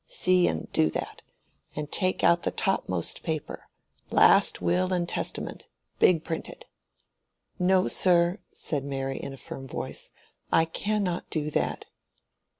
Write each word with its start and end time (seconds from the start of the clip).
See 0.07 0.47
and 0.47 0.67
do 0.71 0.89
that; 0.89 1.21
and 1.75 1.91
take 1.91 2.23
out 2.23 2.41
the 2.41 2.49
topmost 2.49 3.21
paper—Last 3.21 4.59
Will 4.59 4.91
and 4.91 5.07
Testament—big 5.07 6.23
printed." 6.23 6.65
"No, 7.59 7.87
sir," 7.87 8.39
said 8.51 8.83
Mary, 8.83 9.17
in 9.19 9.31
a 9.31 9.37
firm 9.37 9.67
voice, 9.67 10.09
"I 10.51 10.65
cannot 10.65 11.29
do 11.29 11.51
that." 11.51 11.85